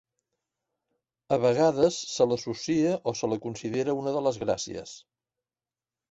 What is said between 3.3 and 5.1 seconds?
la considera una de les Gràcies.